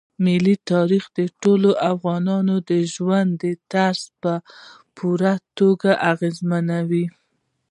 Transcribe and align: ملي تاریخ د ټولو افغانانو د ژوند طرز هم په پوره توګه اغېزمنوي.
ملي 0.25 0.55
تاریخ 0.71 1.03
د 1.17 1.19
ټولو 1.41 1.69
افغانانو 1.91 2.55
د 2.69 2.71
ژوند 2.93 3.37
طرز 3.71 4.01
هم 4.05 4.13
په 4.21 4.33
پوره 4.95 5.33
توګه 5.59 5.89
اغېزمنوي. 6.11 7.05